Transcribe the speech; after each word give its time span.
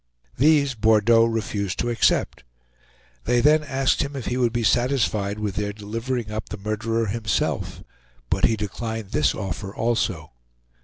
These 0.35 0.73
Bordeaux 0.73 1.25
refused 1.25 1.77
to 1.77 1.91
accept. 1.91 2.43
They 3.25 3.39
then 3.39 3.63
asked 3.63 4.01
him 4.01 4.15
if 4.15 4.25
he 4.25 4.35
would 4.37 4.51
be 4.51 4.63
satisfied 4.63 5.37
with 5.37 5.57
their 5.57 5.73
delivering 5.73 6.31
up 6.31 6.49
the 6.49 6.57
murderer 6.57 7.05
himself; 7.05 7.83
but 8.27 8.45
he 8.45 8.55
declined 8.55 9.11
this 9.11 9.35
offer 9.35 9.75
also. 9.75 10.31